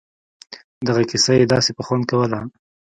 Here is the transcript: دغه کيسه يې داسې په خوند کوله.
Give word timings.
دغه 0.87 1.01
کيسه 1.11 1.31
يې 1.39 1.45
داسې 1.53 1.71
په 1.77 1.81
خوند 1.87 2.03
کوله. 2.11 2.39